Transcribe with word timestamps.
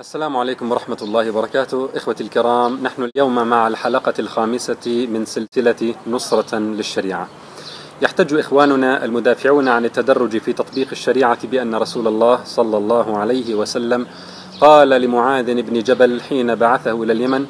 السلام 0.00 0.36
عليكم 0.36 0.72
ورحمة 0.72 0.96
الله 1.02 1.30
وبركاته. 1.30 1.88
إخوتي 1.94 2.22
الكرام 2.22 2.82
نحن 2.82 3.02
اليوم 3.02 3.34
مع 3.48 3.68
الحلقة 3.68 4.14
الخامسة 4.18 5.06
من 5.10 5.24
سلسلة 5.24 5.94
نصرة 6.06 6.58
للشريعة. 6.58 7.28
يحتج 8.02 8.34
إخواننا 8.34 9.04
المدافعون 9.04 9.68
عن 9.68 9.84
التدرج 9.84 10.38
في 10.38 10.52
تطبيق 10.52 10.88
الشريعة 10.92 11.46
بأن 11.46 11.74
رسول 11.74 12.08
الله 12.08 12.44
صلى 12.44 12.76
الله 12.76 13.16
عليه 13.18 13.54
وسلم 13.54 14.06
قال 14.60 14.88
لمعاذ 14.88 15.62
بن 15.62 15.82
جبل 15.82 16.20
حين 16.20 16.54
بعثه 16.54 17.02
إلى 17.02 17.12
اليمن 17.12 17.46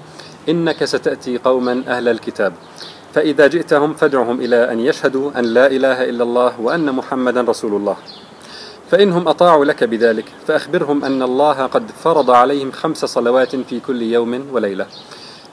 إنك 0.48 0.84
ستأتي 0.84 1.38
قوما 1.38 1.84
أهل 1.88 2.08
الكتاب. 2.08 2.52
فإذا 3.12 3.46
جئتهم 3.46 3.94
فادعهم 3.94 4.40
إلى 4.40 4.72
أن 4.72 4.80
يشهدوا 4.80 5.38
أن 5.38 5.44
لا 5.44 5.66
إله 5.66 6.04
إلا 6.04 6.24
الله 6.24 6.60
وأن 6.60 6.92
محمدا 6.92 7.40
رسول 7.40 7.74
الله. 7.76 7.96
فإنهم 8.90 9.28
أطاعوا 9.28 9.64
لك 9.64 9.84
بذلك 9.84 10.24
فأخبرهم 10.46 11.04
أن 11.04 11.22
الله 11.22 11.66
قد 11.66 11.90
فرض 11.90 12.30
عليهم 12.30 12.72
خمس 12.72 13.04
صلوات 13.04 13.56
في 13.56 13.80
كل 13.80 14.02
يوم 14.02 14.46
وليلة. 14.52 14.86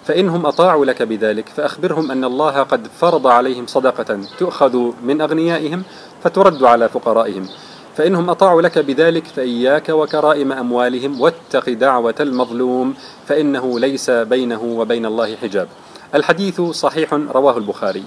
فإنهم 0.05 0.45
أطاعوا 0.45 0.85
لك 0.85 1.01
بذلك 1.01 1.49
فأخبرهم 1.49 2.11
أن 2.11 2.23
الله 2.23 2.63
قد 2.63 2.87
فرض 2.99 3.27
عليهم 3.27 3.67
صدقة 3.67 4.19
تؤخذ 4.39 4.77
من 5.03 5.21
أغنيائهم 5.21 5.83
فترد 6.23 6.63
على 6.63 6.89
فقرائهم. 6.89 7.49
فإنهم 7.97 8.29
أطاعوا 8.29 8.61
لك 8.61 8.77
بذلك 8.79 9.25
فإياك 9.25 9.89
وكرائم 9.89 10.51
أموالهم 10.51 11.21
واتق 11.21 11.69
دعوة 11.69 12.15
المظلوم 12.19 12.93
فإنه 13.27 13.79
ليس 13.79 14.09
بينه 14.09 14.63
وبين 14.63 15.05
الله 15.05 15.35
حجاب. 15.35 15.67
الحديث 16.15 16.61
صحيح 16.61 17.13
رواه 17.13 17.57
البخاري. 17.57 18.03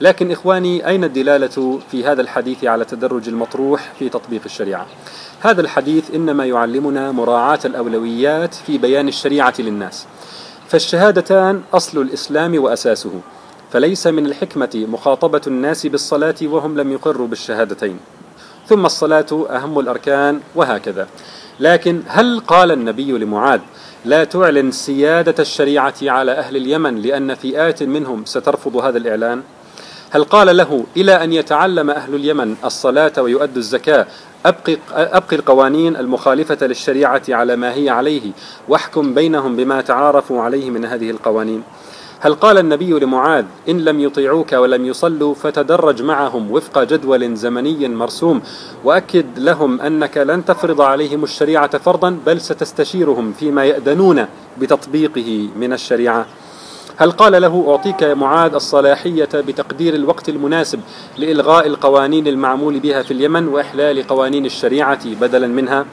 لكن 0.00 0.30
إخواني 0.30 0.88
أين 0.88 1.04
الدلالة 1.04 1.80
في 1.90 2.04
هذا 2.04 2.20
الحديث 2.20 2.64
على 2.64 2.82
التدرج 2.82 3.28
المطروح 3.28 3.92
في 3.98 4.08
تطبيق 4.08 4.40
الشريعة؟ 4.44 4.86
هذا 5.40 5.60
الحديث 5.60 6.14
إنما 6.14 6.46
يعلمنا 6.46 7.12
مراعاة 7.12 7.58
الأولويات 7.64 8.54
في 8.54 8.78
بيان 8.78 9.08
الشريعة 9.08 9.54
للناس 9.58 10.06
فالشهادتان 10.68 11.62
أصل 11.72 12.02
الإسلام 12.02 12.62
وأساسه 12.62 13.20
فليس 13.72 14.06
من 14.06 14.26
الحكمة 14.26 14.86
مخاطبة 14.88 15.40
الناس 15.46 15.86
بالصلاة 15.86 16.34
وهم 16.42 16.80
لم 16.80 16.92
يقروا 16.92 17.26
بالشهادتين. 17.26 17.98
ثم 18.66 18.86
الصلاة 18.86 19.46
أهم 19.50 19.78
الأركان 19.78 20.40
وهكذا. 20.54 21.08
لكن 21.60 22.02
هل 22.06 22.40
قال 22.40 22.72
النبي 22.72 23.12
لمعاذ 23.12 23.60
لا 24.04 24.24
تعلن 24.24 24.70
سيادة 24.70 25.34
الشريعة 25.38 25.94
على 26.02 26.32
أهل 26.32 26.56
اليمن 26.56 26.96
لأن 26.96 27.34
فئات 27.34 27.82
منهم 27.82 28.24
سترفض 28.24 28.76
هذا 28.76 28.98
الإعلان؟ 28.98 29.42
هل 30.10 30.24
قال 30.24 30.56
له 30.56 30.84
إلى 30.96 31.24
أن 31.24 31.32
يتعلم 31.32 31.90
أهل 31.90 32.14
اليمن 32.14 32.54
الصلاة 32.64 33.12
ويؤدوا 33.18 33.56
الزكاة 33.56 34.06
أبقي, 34.46 34.78
أبقي 34.92 35.36
القوانين 35.36 35.96
المخالفة 35.96 36.66
للشريعة 36.66 37.22
على 37.28 37.56
ما 37.56 37.74
هي 37.74 37.90
عليه 37.90 38.32
واحكم 38.68 39.14
بينهم 39.14 39.56
بما 39.56 39.80
تعارفوا 39.80 40.42
عليه 40.42 40.70
من 40.70 40.84
هذه 40.84 41.10
القوانين؟ 41.10 41.62
هل 42.20 42.34
قال 42.34 42.58
النبي 42.58 42.90
لمعاذ 42.90 43.44
إن 43.68 43.84
لم 43.84 44.00
يطيعوك 44.00 44.52
ولم 44.52 44.86
يصلوا 44.86 45.34
فتدرج 45.34 46.02
معهم 46.02 46.50
وفق 46.50 46.82
جدول 46.82 47.36
زمني 47.36 47.88
مرسوم 47.88 48.42
وأكد 48.84 49.38
لهم 49.38 49.80
أنك 49.80 50.16
لن 50.18 50.44
تفرض 50.44 50.80
عليهم 50.80 51.24
الشريعة 51.24 51.78
فرضا 51.78 52.18
بل 52.26 52.40
ستستشيرهم 52.40 53.32
فيما 53.32 53.64
يأذنون 53.64 54.26
بتطبيقه 54.58 55.48
من 55.56 55.72
الشريعة. 55.72 56.26
هل 57.00 57.10
قال 57.10 57.42
له 57.42 57.64
أعطيك 57.68 58.02
يا 58.02 58.14
معاذ 58.14 58.54
الصلاحية 58.54 59.28
بتقدير 59.34 59.94
الوقت 59.94 60.28
المناسب 60.28 60.80
لإلغاء 61.18 61.66
القوانين 61.66 62.26
المعمول 62.26 62.80
بها 62.80 63.02
في 63.02 63.10
اليمن 63.10 63.48
وإحلال 63.48 64.06
قوانين 64.06 64.46
الشريعة 64.46 65.14
بدلا 65.20 65.46
منها؟ 65.46 65.86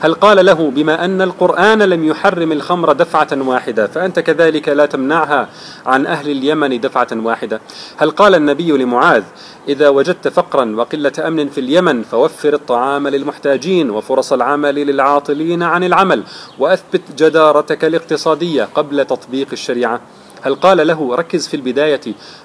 هل 0.00 0.14
قال 0.14 0.46
له 0.46 0.70
بما 0.70 1.04
أن 1.04 1.22
القرآن 1.22 1.82
لم 1.82 2.04
يحرم 2.04 2.52
الخمر 2.52 2.92
دفعة 2.92 3.28
واحدة 3.32 3.86
فأنت 3.86 4.20
كذلك 4.20 4.68
لا 4.68 4.86
تمنعها 4.86 5.48
عن 5.86 6.06
أهل 6.06 6.30
اليمن 6.30 6.80
دفعة 6.80 7.08
واحدة؟ 7.12 7.60
هل 7.96 8.10
قال 8.10 8.34
النبي 8.34 8.72
لمعاذ 8.72 9.22
إذا 9.68 9.88
وجدت 9.88 10.28
فقرا 10.28 10.76
وقلة 10.76 11.12
أمن 11.18 11.48
في 11.48 11.60
اليمن 11.60 12.02
فوفر 12.02 12.54
الطعام 12.54 13.08
للمحتاجين 13.08 13.90
وفرص 13.90 14.32
العمل 14.32 14.74
للعاطلين 14.74 15.62
عن 15.62 15.84
العمل 15.84 16.22
وأثبت 16.58 17.02
جدارتك 17.16 17.84
الاقتصادية 17.84 18.68
قبل 18.74 19.04
تطبيق 19.04 19.48
الشريعة؟ 19.52 20.00
هل 20.42 20.54
قال 20.54 20.86
له 20.86 21.14
ركز 21.14 21.48
في 21.48 21.54
البداية 21.54 22.00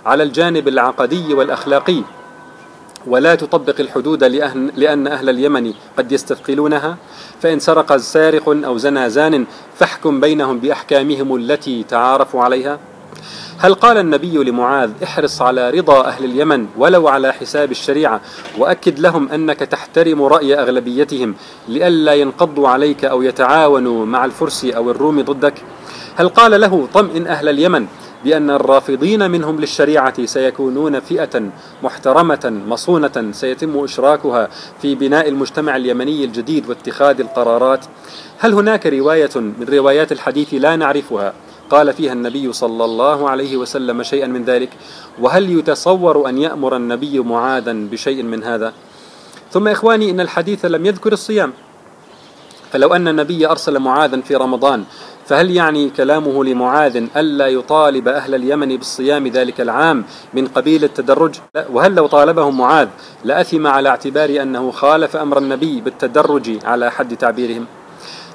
على 0.05 0.23
الجانب 0.23 0.67
العقدي 0.67 1.33
والأخلاقي؟ 1.33 2.03
ولا 3.07 3.35
تطبق 3.35 3.75
الحدود 3.79 4.23
لأن 4.75 5.07
أهل 5.07 5.29
اليمن 5.29 5.73
قد 5.97 6.11
يستثقلونها؟ 6.11 6.97
فإن 7.41 7.59
سرق 7.59 7.97
سارق 7.97 8.49
أو 8.49 8.77
زنى 8.77 9.09
زان 9.09 9.45
فاحكم 9.75 10.19
بينهم 10.19 10.59
بأحكامهم 10.59 11.35
التي 11.35 11.83
تعارفوا 11.83 12.43
عليها. 12.43 12.79
هل 13.57 13.73
قال 13.73 13.97
النبي 13.97 14.37
لمعاذ 14.37 14.91
احرص 15.03 15.41
على 15.41 15.69
رضا 15.69 16.05
أهل 16.05 16.25
اليمن 16.25 16.67
ولو 16.77 17.07
على 17.07 17.33
حساب 17.33 17.71
الشريعة 17.71 18.21
وأكد 18.57 18.99
لهم 18.99 19.29
أنك 19.29 19.59
تحترم 19.59 20.23
رأي 20.23 20.59
أغلبيتهم 20.59 21.35
لئلا 21.67 22.13
ينقضوا 22.13 22.69
عليك 22.69 23.05
أو 23.05 23.21
يتعاونوا 23.21 24.05
مع 24.05 24.25
الفرس 24.25 24.65
أو 24.65 24.91
الروم 24.91 25.21
ضدك؟ 25.21 25.53
هل 26.15 26.29
قال 26.29 26.61
له 26.61 26.87
طمئن 26.93 27.27
أهل 27.27 27.49
اليمن 27.49 27.87
بأن 28.23 28.49
الرافضين 28.49 29.31
منهم 29.31 29.59
للشريعة 29.59 30.25
سيكونون 30.25 30.99
فئة 30.99 31.49
محترمة 31.83 32.61
مصونة 32.67 33.31
سيتم 33.31 33.83
إشراكها 33.83 34.49
في 34.81 34.95
بناء 34.95 35.29
المجتمع 35.29 35.75
اليمني 35.75 36.23
الجديد 36.23 36.69
واتخاذ 36.69 37.19
القرارات؟ 37.19 37.85
هل 38.39 38.53
هناك 38.53 38.87
رواية 38.87 39.29
من 39.35 39.65
روايات 39.69 40.11
الحديث 40.11 40.53
لا 40.53 40.75
نعرفها؟ 40.75 41.33
قال 41.69 41.93
فيها 41.93 42.13
النبي 42.13 42.53
صلى 42.53 42.85
الله 42.85 43.29
عليه 43.29 43.57
وسلم 43.57 44.03
شيئا 44.03 44.27
من 44.27 44.43
ذلك. 44.43 44.69
وهل 45.19 45.59
يتصور 45.59 46.29
أن 46.29 46.37
يأمر 46.37 46.75
النبي 46.75 47.19
معاذا 47.19 47.73
بشيء 47.73 48.23
من 48.23 48.43
هذا؟ 48.43 48.73
ثم 49.51 49.67
إخواني 49.67 50.09
إن 50.09 50.19
الحديث 50.19 50.65
لم 50.65 50.85
يذكر 50.85 51.13
الصيام. 51.13 51.53
فلو 52.71 52.93
أن 52.93 53.07
النبي 53.07 53.47
أرسل 53.47 53.79
معاذا 53.79 54.21
في 54.21 54.35
رمضان 54.35 54.83
فهل 55.25 55.51
يعني 55.51 55.89
كلامه 55.89 56.43
لمعاذ 56.43 57.03
ألا 57.17 57.47
يطالب 57.47 58.07
أهل 58.07 58.35
اليمن 58.35 58.77
بالصيام 58.77 59.27
ذلك 59.27 59.61
العام 59.61 60.05
من 60.33 60.47
قبيل 60.47 60.83
التدرج؟ 60.83 61.35
وهل 61.69 61.95
لو 61.95 62.07
طالبهم 62.07 62.57
معاذ 62.57 62.87
لأثم 63.23 63.67
على 63.67 63.89
اعتبار 63.89 64.29
أنه 64.41 64.71
خالف 64.71 65.15
أمر 65.15 65.37
النبي 65.37 65.81
بالتدرج 65.81 66.65
على 66.65 66.91
حد 66.91 67.17
تعبيرهم؟ 67.17 67.65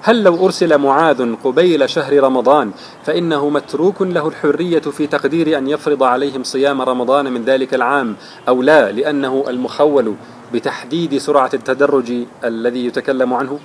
هل 0.03 0.22
لو 0.22 0.47
أرسل 0.47 0.78
معاذ 0.78 1.34
قبيل 1.44 1.91
شهر 1.91 2.22
رمضان 2.22 2.71
فإنه 3.05 3.49
متروك 3.49 4.03
له 4.03 4.28
الحرية 4.28 4.81
في 4.81 5.06
تقدير 5.06 5.59
أن 5.59 5.69
يفرض 5.69 6.03
عليهم 6.03 6.43
صيام 6.43 6.82
رمضان 6.82 7.32
من 7.32 7.44
ذلك 7.44 7.75
العام 7.75 8.16
أو 8.49 8.62
لا 8.62 8.93
لأنه 8.93 9.44
المخول 9.49 10.15
بتحديد 10.53 11.19
سرعة 11.19 11.50
التدرج 11.55 12.12
الذي 12.44 12.87
يتكلم 12.87 13.34
عنه؟ 13.34 13.59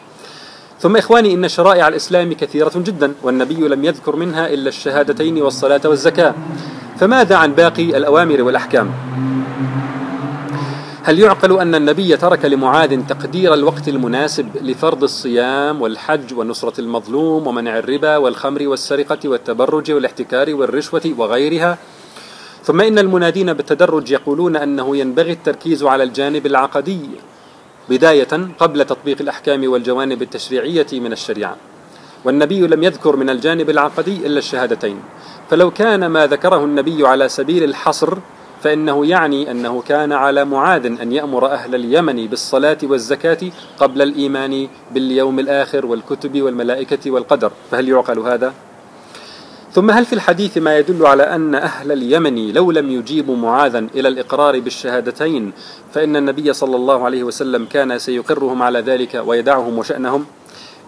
ثم 0.83 0.97
إخواني 0.97 1.33
إن 1.33 1.47
شرائع 1.47 1.87
الإسلام 1.87 2.33
كثيرة 2.33 2.71
جدا 2.75 3.13
والنبي 3.23 3.67
لم 3.67 3.85
يذكر 3.85 4.15
منها 4.15 4.53
إلا 4.53 4.69
الشهادتين 4.69 5.41
والصلاة 5.41 5.81
والزكاة. 5.85 6.33
فماذا 6.99 7.35
عن 7.35 7.53
باقي 7.53 7.97
الأوامر 7.97 8.41
والأحكام؟ 8.41 8.91
هل 11.03 11.19
يعقل 11.19 11.59
أن 11.59 11.75
النبي 11.75 12.17
ترك 12.17 12.45
لمعاذ 12.45 13.07
تقدير 13.07 13.53
الوقت 13.53 13.87
المناسب 13.87 14.47
لفرض 14.61 15.03
الصيام 15.03 15.81
والحج 15.81 16.33
ونصرة 16.33 16.81
المظلوم 16.81 17.47
ومنع 17.47 17.77
الربا 17.79 18.17
والخمر 18.17 18.67
والسرقة 18.67 19.29
والتبرج 19.29 19.91
والاحتكار 19.91 20.55
والرشوة 20.55 21.13
وغيرها؟ 21.17 21.77
ثم 22.63 22.81
إن 22.81 22.99
المنادين 22.99 23.53
بالتدرج 23.53 24.11
يقولون 24.11 24.55
أنه 24.55 24.97
ينبغي 24.97 25.31
التركيز 25.31 25.83
على 25.83 26.03
الجانب 26.03 26.45
العقدي. 26.45 27.09
بداية 27.89 28.49
قبل 28.59 28.85
تطبيق 28.85 29.17
الأحكام 29.21 29.71
والجوانب 29.71 30.21
التشريعية 30.21 30.87
من 30.93 31.11
الشريعة. 31.11 31.57
والنبي 32.25 32.67
لم 32.67 32.83
يذكر 32.83 33.15
من 33.15 33.29
الجانب 33.29 33.69
العقدي 33.69 34.27
إلا 34.27 34.37
الشهادتين. 34.39 34.99
فلو 35.49 35.71
كان 35.71 36.05
ما 36.05 36.27
ذكره 36.27 36.63
النبي 36.63 37.07
على 37.07 37.29
سبيل 37.29 37.63
الحصر 37.63 38.17
فإنه 38.63 39.05
يعني 39.05 39.51
أنه 39.51 39.81
كان 39.81 40.11
على 40.11 40.45
معاذ 40.45 40.85
أن 40.85 41.11
يأمر 41.11 41.51
أهل 41.51 41.75
اليمن 41.75 42.27
بالصلاة 42.27 42.77
والزكاة 42.83 43.39
قبل 43.79 44.01
الإيمان 44.01 44.67
باليوم 44.91 45.39
الآخر 45.39 45.85
والكتب 45.85 46.41
والملائكة 46.41 47.11
والقدر. 47.11 47.51
فهل 47.71 47.89
يعقل 47.89 48.19
هذا؟ 48.19 48.53
ثم 49.73 49.91
هل 49.91 50.05
في 50.05 50.13
الحديث 50.13 50.57
ما 50.57 50.77
يدل 50.77 51.05
على 51.05 51.23
أن 51.23 51.55
أهل 51.55 51.91
اليمن 51.91 52.53
لو 52.53 52.71
لم 52.71 52.91
يجيبوا 52.91 53.35
معاذا 53.35 53.79
إلى 53.95 54.07
الإقرار 54.07 54.59
بالشهادتين 54.59 55.51
فإن 55.93 56.15
النبي 56.15 56.53
صلى 56.53 56.75
الله 56.75 57.05
عليه 57.05 57.23
وسلم 57.23 57.65
كان 57.65 57.99
سيقرهم 57.99 58.61
على 58.61 58.79
ذلك 58.79 59.23
ويدعهم 59.25 59.77
وشأنهم؟ 59.77 60.25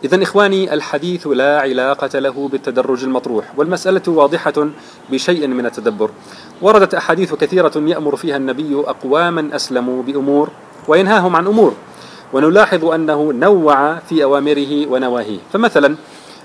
إذا 0.04 0.24
إخواني 0.24 0.74
الحديث 0.74 1.28
لا 1.28 1.60
علاقة 1.60 2.20
له 2.20 2.50
بالتدرج 2.52 3.04
المطروح 3.04 3.46
والمسألة 3.58 4.02
واضحة 4.08 4.70
بشيء 5.12 5.48
من 5.48 5.66
التدبر. 5.66 6.10
وردت 6.62 6.94
أحاديث 6.94 7.34
كثيرة 7.34 7.72
يأمر 7.76 8.16
فيها 8.16 8.38
النبي 8.38 8.84
أقواما 8.88 9.56
أسلموا 9.56 10.04
بأمور 10.04 10.50
وينهاهم 10.88 11.36
عن 11.36 11.48
أمور 11.48 11.74
ونلاحظ 12.34 12.86
أنه 12.86 13.34
نوع 13.34 14.00
في 14.00 14.24
أوامره 14.24 14.88
ونواهيه. 14.88 15.40
فمثلا 15.54 15.96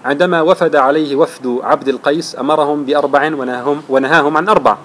عندما 0.04 0.42
وفد 0.42 0.76
عليه 0.76 1.16
وفد 1.16 1.60
عبد 1.62 1.88
القيس 1.88 2.38
أمرهم 2.38 2.84
بأربع 2.84 3.26
ونهاهم, 3.26 3.82
ونهاهم 3.88 4.36
عن 4.36 4.48
أربع. 4.48 4.76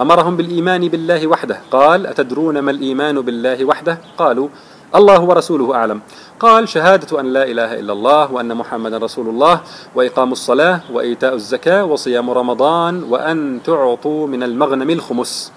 أمرهم 0.00 0.36
بالإيمان 0.36 0.88
بالله 0.88 1.26
وحده. 1.26 1.60
قال 1.70 2.06
أتدرون 2.06 2.58
ما 2.58 2.70
الإيمان 2.70 3.20
بالله 3.20 3.64
وحده؟ 3.64 3.98
قالوا 4.18 4.48
الله 4.94 5.20
ورسوله 5.20 5.74
أعلم. 5.74 6.00
قال 6.40 6.68
شهادة 6.68 7.20
أن 7.20 7.26
لا 7.26 7.44
إله 7.44 7.78
إلا 7.80 7.92
الله 7.92 8.32
وأن 8.32 8.54
محمدا 8.54 8.98
رسول 8.98 9.28
الله 9.28 9.60
وإقام 9.94 10.32
الصلاة 10.32 10.80
وإيتاء 10.92 11.34
الزكاة 11.34 11.84
وصيام 11.84 12.30
رمضان 12.30 13.02
وأن 13.02 13.60
تعطوا 13.64 14.26
من 14.26 14.42
المغنم 14.42 14.90
الخمس. 14.90 15.52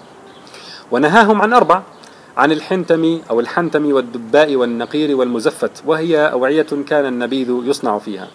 ونهاهم 0.90 1.42
عن 1.42 1.52
أربع. 1.52 1.82
عن 2.36 2.52
الحنتم 2.52 3.20
أو 3.30 3.40
الحنتم 3.40 3.92
والدباء 3.92 4.56
والنقير 4.56 5.16
والمزفت 5.16 5.82
وهي 5.86 6.32
أوعية 6.32 6.66
كان 6.88 7.06
النبيذ 7.06 7.50
يصنع 7.64 7.98
فيها. 7.98 8.28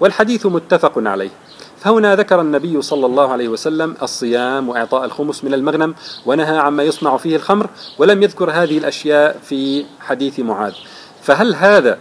والحديث 0.00 0.46
متفق 0.46 0.92
عليه. 0.96 1.30
فهنا 1.78 2.16
ذكر 2.16 2.40
النبي 2.40 2.82
صلى 2.82 3.06
الله 3.06 3.32
عليه 3.32 3.48
وسلم 3.48 3.96
الصيام 4.02 4.68
وإعطاء 4.68 5.04
الخمس 5.04 5.44
من 5.44 5.54
المغنم 5.54 5.94
ونهى 6.26 6.58
عما 6.58 6.82
يصنع 6.82 7.16
فيه 7.16 7.36
الخمر 7.36 7.66
ولم 7.98 8.22
يذكر 8.22 8.50
هذه 8.50 8.78
الأشياء 8.78 9.38
في 9.42 9.84
حديث 10.00 10.40
معاذ. 10.40 10.74
فهل 11.22 11.54
هذا 11.54 11.98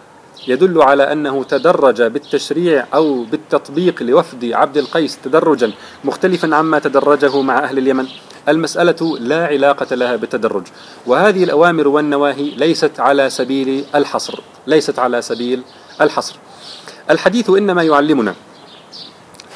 يدل 0.47 0.81
على 0.81 1.11
أنه 1.11 1.43
تدرج 1.43 2.01
بالتشريع 2.01 2.85
أو 2.93 3.23
بالتطبيق 3.23 4.03
لوفد 4.03 4.45
عبد 4.45 4.77
القيس 4.77 5.17
تدرجا 5.23 5.71
مختلفا 6.03 6.55
عما 6.55 6.79
تدرجه 6.79 7.41
مع 7.41 7.59
أهل 7.59 7.77
اليمن. 7.77 8.05
المسألة 8.49 9.17
لا 9.19 9.45
علاقة 9.45 9.95
لها 9.95 10.15
بالتدرج. 10.15 10.63
وهذه 11.05 11.43
الأوامر 11.43 11.87
والنواهي 11.87 12.49
ليست 12.49 12.99
على 12.99 13.29
سبيل 13.29 13.85
الحصر. 13.95 14.39
ليست 14.67 14.99
على 14.99 15.21
سبيل 15.21 15.61
الحصر. 16.01 16.35
الحديث 17.09 17.49
إنما 17.49 17.83
يعلمنا 17.83 18.35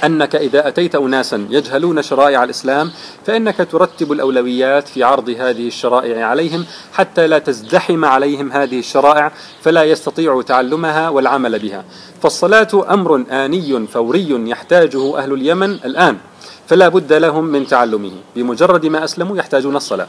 أنك 0.06 0.36
إذا 0.36 0.68
أتيت 0.68 0.96
أناسا 0.96 1.48
يجهلون 1.50 2.02
شرائع 2.02 2.44
الإسلام 2.44 2.92
فإنك 3.26 3.68
ترتب 3.72 4.12
الأولويات 4.12 4.88
في 4.88 5.04
عرض 5.04 5.30
هذه 5.30 5.68
الشرائع 5.68 6.26
عليهم 6.26 6.66
حتى 6.94 7.28
لا 7.28 7.40
تزدحم 7.40 8.06
عليهم 8.06 8.52
هذه 8.52 8.80
الشرائع 8.80 9.32
فلا 9.62 9.84
يستطيعوا 9.84 10.44
تعلمها 10.44 11.10
والعمل 11.10 11.60
بها. 11.60 11.84
فالصلاة 12.22 12.94
أمر 12.94 13.24
آني 13.32 13.88
فوري 13.88 14.50
يحتاجه 14.50 15.18
أهل 15.18 15.34
اليمن 15.34 15.72
الآن 15.72 16.18
فلا 16.68 16.88
بد 16.88 17.14
لهم 17.14 17.44
من 17.46 17.68
تعلمه. 17.68 18.12
بمجرد 18.36 18.86
ما 18.86 19.04
أسلموا 19.04 19.38
يحتاجون 19.38 19.76
الصلاة. 19.76 20.08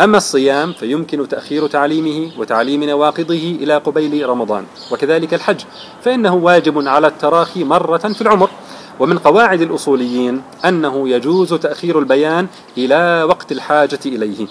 أما 0.00 0.16
الصيام 0.16 0.72
فيمكن 0.72 1.28
تأخير 1.28 1.66
تعليمه 1.66 2.30
وتعليم 2.38 2.84
نواقضه 2.84 3.56
إلى 3.60 3.76
قبيل 3.76 4.28
رمضان 4.28 4.64
وكذلك 4.92 5.34
الحج 5.34 5.60
فإنه 6.04 6.34
واجب 6.34 6.88
على 6.88 7.06
التراخي 7.06 7.64
مرة 7.64 7.98
في 7.98 8.20
العمر. 8.20 8.50
ومن 9.00 9.18
قواعد 9.18 9.60
الأصوليين 9.60 10.42
أنه 10.64 11.08
يجوز 11.08 11.54
تأخير 11.54 11.98
البيان 11.98 12.46
إلى 12.78 13.26
وقت 13.28 13.52
الحاجة 13.52 14.00
إليه. 14.06 14.46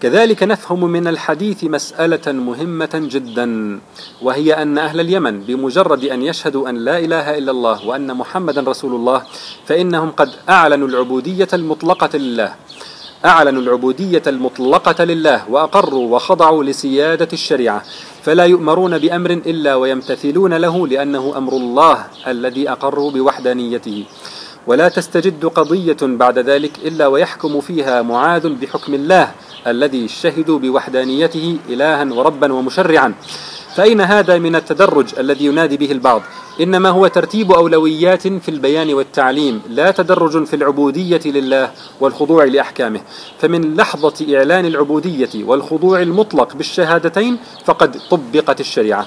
كذلك 0.00 0.42
نفهم 0.42 0.84
من 0.84 1.06
الحديث 1.08 1.64
مسألة 1.64 2.32
مهمة 2.32 2.90
جدا 2.94 3.80
وهي 4.22 4.62
أن 4.62 4.78
أهل 4.78 5.00
اليمن 5.00 5.40
بمجرد 5.40 6.04
أن 6.04 6.22
يشهدوا 6.22 6.68
أن 6.68 6.76
لا 6.76 6.98
إله 6.98 7.38
إلا 7.38 7.50
الله 7.50 7.86
وأن 7.86 8.14
محمدا 8.16 8.60
رسول 8.60 8.94
الله 8.94 9.22
فإنهم 9.66 10.10
قد 10.10 10.30
أعلنوا 10.48 10.88
العبودية 10.88 11.48
المطلقة 11.52 12.18
لله. 12.18 12.54
أعلنوا 13.24 13.62
العبودية 13.62 14.22
المطلقة 14.26 15.04
لله 15.04 15.50
وأقروا 15.50 16.14
وخضعوا 16.14 16.64
لسيادة 16.64 17.28
الشريعة. 17.32 17.82
فلا 18.22 18.44
يؤمرون 18.44 18.98
بأمر 18.98 19.30
إلا 19.30 19.74
ويمتثلون 19.74 20.54
له 20.54 20.86
لأنه 20.86 21.34
أمر 21.36 21.52
الله 21.52 22.06
الذي 22.26 22.70
أقروا 22.70 23.10
بوحدانيته. 23.10 24.04
ولا 24.66 24.88
تستجد 24.88 25.46
قضية 25.46 25.96
بعد 26.02 26.38
ذلك 26.38 26.72
إلا 26.84 27.06
ويحكم 27.06 27.60
فيها 27.60 28.02
معاذ 28.02 28.48
بحكم 28.48 28.94
الله. 28.94 29.30
الذي 29.66 30.08
شهدوا 30.08 30.58
بوحدانيته 30.58 31.56
إلها 31.68 32.04
وربا 32.04 32.52
ومشرعا. 32.52 33.14
فأين 33.76 34.00
هذا 34.00 34.38
من 34.38 34.56
التدرج 34.56 35.06
الذي 35.18 35.44
ينادي 35.44 35.76
به 35.76 35.92
البعض؟ 35.92 36.22
إنما 36.60 36.88
هو 36.88 37.06
ترتيب 37.06 37.52
أولويات 37.52 38.28
في 38.28 38.48
البيان 38.48 38.94
والتعليم 38.94 39.62
لا 39.68 39.90
تدرج 39.90 40.44
في 40.44 40.56
العبودية 40.56 41.20
لله 41.24 41.70
والخضوع 42.00 42.44
لأحكامه. 42.44 43.00
فمن 43.38 43.76
لحظة 43.76 44.36
إعلان 44.36 44.66
العبودية 44.66 45.44
والخضوع 45.44 46.02
المطلق 46.02 46.56
بالشهادتين 46.56 47.38
فقد 47.64 47.96
طبقت 48.10 48.60
الشريعة. 48.60 49.06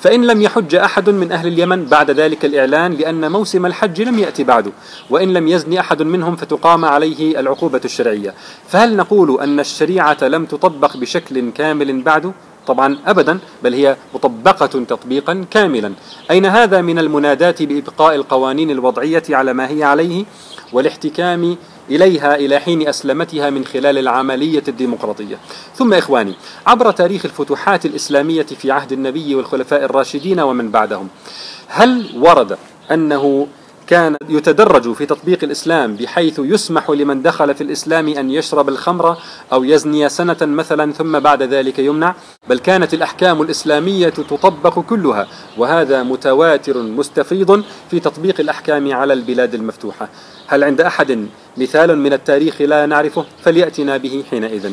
فإن 0.00 0.26
لم 0.26 0.42
يحج 0.42 0.74
أحد 0.74 1.10
من 1.10 1.32
أهل 1.32 1.46
اليمن 1.46 1.84
بعد 1.84 2.10
ذلك 2.10 2.44
الإعلان 2.44 2.92
لأن 2.92 3.32
موسم 3.32 3.66
الحج 3.66 4.02
لم 4.02 4.18
يأتي 4.18 4.44
بعد 4.44 4.72
وإن 5.10 5.32
لم 5.32 5.48
يزن 5.48 5.78
أحد 5.78 6.02
منهم 6.02 6.36
فتقام 6.36 6.84
عليه 6.84 7.40
العقوبة 7.40 7.80
الشرعية. 7.84 8.34
فهل 8.68 8.96
نقول 8.96 9.40
أن 9.40 9.60
الشريعة 9.60 9.89
لم 10.22 10.44
تطبق 10.44 10.96
بشكل 10.96 11.50
كامل 11.50 12.02
بعد؟ 12.02 12.32
طبعا 12.66 12.98
ابدا 13.06 13.38
بل 13.64 13.74
هي 13.74 13.96
مطبقة 14.14 14.66
تطبيقا 14.66 15.44
كاملا. 15.50 15.92
أين 16.30 16.46
هذا 16.46 16.80
من 16.80 16.98
المنادات 16.98 17.62
بإبقاء 17.62 18.14
القوانين 18.14 18.70
الوضعية 18.70 19.22
على 19.30 19.52
ما 19.52 19.68
هي 19.68 19.84
عليه؟ 19.84 20.24
والاحتكام 20.72 21.56
إليها 21.90 22.36
إلى 22.36 22.58
حين 22.58 22.88
أسلمتها 22.88 23.50
من 23.50 23.64
خلال 23.64 23.98
العملية 23.98 24.62
الديمقراطية. 24.68 25.38
ثم 25.74 25.94
إخواني 25.94 26.34
عبر 26.66 26.90
تاريخ 26.90 27.24
الفتوحات 27.24 27.86
الإسلامية 27.86 28.42
في 28.42 28.70
عهد 28.70 28.92
النبي 28.92 29.34
والخلفاء 29.34 29.84
الراشدين 29.84 30.40
ومن 30.40 30.70
بعدهم 30.70 31.08
هل 31.68 32.06
ورد 32.16 32.58
أنه 32.90 33.46
كان 33.90 34.16
يتدرج 34.28 34.92
في 34.92 35.06
تطبيق 35.06 35.44
الإسلام 35.44 35.96
بحيث 35.96 36.40
يسمح 36.44 36.90
لمن 36.90 37.22
دخل 37.22 37.54
في 37.54 37.60
الإسلام 37.60 38.08
أن 38.08 38.30
يشرب 38.30 38.68
الخمر 38.68 39.16
أو 39.52 39.64
يزني 39.64 40.08
سنة 40.08 40.36
مثلا 40.42 40.92
ثم 40.92 41.18
بعد 41.18 41.42
ذلك 41.42 41.78
يمنع 41.78 42.14
بل 42.48 42.58
كانت 42.58 42.94
الأحكام 42.94 43.42
الإسلامية 43.42 44.08
تطبق 44.08 44.78
كلها 44.78 45.28
وهذا 45.58 46.02
متواتر 46.02 46.82
مستفيض 46.82 47.64
في 47.90 48.00
تطبيق 48.00 48.40
الأحكام 48.40 48.92
على 48.92 49.12
البلاد 49.12 49.54
المفتوحة. 49.54 50.08
هل 50.46 50.64
عند 50.64 50.80
أحد 50.80 51.26
مثال 51.56 51.98
من 51.98 52.12
التاريخ 52.12 52.60
لا 52.60 52.86
نعرفه؟ 52.86 53.24
فليأتنا 53.42 53.96
به 53.96 54.24
حينئذ. 54.30 54.72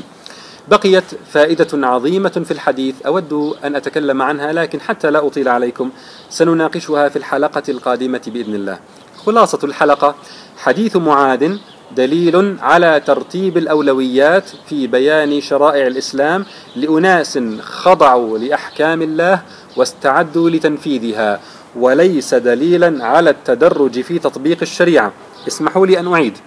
بقيت 0.68 1.04
فائدة 1.32 1.88
عظيمة 1.88 2.42
في 2.46 2.52
الحديث 2.52 2.96
أود 3.06 3.34
أن 3.64 3.76
أتكلم 3.76 4.22
عنها 4.22 4.54
لكن 4.54 4.82
حتى 4.82 5.12
لا 5.12 5.28
أطيل 5.28 5.48
عليكم 5.48 5.90
سنناقشها 6.30 7.10
في 7.10 7.16
الحلقة 7.16 7.64
القادمة 7.70 8.22
بإذن 8.28 8.56
الله. 8.56 8.80
خلاصة 9.28 9.60
الحلقة. 9.64 10.16
حديث 10.58 10.96
معاذ 10.96 11.58
دليل 11.96 12.58
على 12.62 13.02
ترتيب 13.06 13.58
الأولويات 13.58 14.50
في 14.70 14.88
بيان 14.88 15.42
شرائع 15.42 15.88
الإسلام 15.88 16.46
لأناس 16.76 17.40
خضعوا 17.62 18.38
لأحكام 18.38 19.02
الله 19.02 19.42
واستعدوا 19.78 20.50
لتنفيذها 20.50 21.40
وليس 21.76 22.34
دليلا 22.34 23.06
على 23.06 23.30
التدرج 23.30 24.02
في 24.02 24.20
تطبيق 24.20 24.58
الشريعة. 24.62 25.12
اسمحوا 25.48 25.88
لي 25.88 26.00
أن 26.00 26.14
أعيد. 26.14 26.38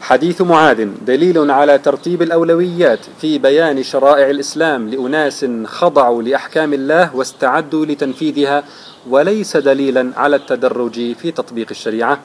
حديث 0.00 0.40
معاذ 0.40 0.88
دليل 1.06 1.50
على 1.50 1.78
ترتيب 1.78 2.22
الأولويات 2.22 2.98
في 3.20 3.38
بيان 3.38 3.82
شرائع 3.82 4.30
الإسلام 4.30 4.88
لأناس 4.88 5.46
خضعوا 5.64 6.22
لأحكام 6.22 6.74
الله 6.74 7.16
واستعدوا 7.16 7.86
لتنفيذها 7.86 8.64
وليس 9.08 9.56
دليلا 9.56 10.12
على 10.16 10.36
التدرج 10.36 11.12
في 11.12 11.30
تطبيق 11.30 11.66
الشريعة. 11.70 12.20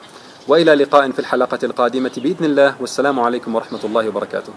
وإلى 0.48 0.74
لقاء 0.74 1.10
في 1.10 1.18
الحلقة 1.18 1.58
القادمة 1.62 2.10
بإذن 2.16 2.44
الله 2.44 2.74
والسلام 2.80 3.20
عليكم 3.20 3.54
ورحمة 3.54 3.80
الله 3.84 4.08
وبركاته. 4.08 4.52